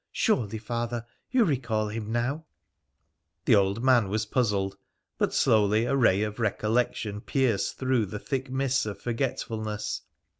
Surely, 0.11 0.57
father, 0.57 1.05
you 1.29 1.43
recall 1.43 1.89
him 1.89 2.11
now?' 2.11 2.43
The 3.45 3.53
old 3.53 3.83
man 3.83 4.09
was 4.09 4.25
puzzled, 4.25 4.75
but 5.19 5.31
slowly 5.31 5.85
a 5.85 5.95
ray 5.95 6.23
of 6.23 6.39
recollection 6.39 7.21
pierced 7.21 7.77
through 7.77 8.07
the 8.07 8.17
thick 8.17 8.49
mists 8.49 8.87
of 8.87 8.99
forge 8.99 9.17
tfulness. 9.19 10.01